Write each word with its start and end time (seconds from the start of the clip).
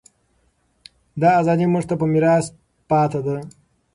دا 1.21 1.29
ازادي 1.41 1.65
موږ 1.73 1.83
ته 1.89 1.95
په 2.01 2.05
میراث 2.13 2.45
پاتې 2.89 3.19
ده. 3.25 3.37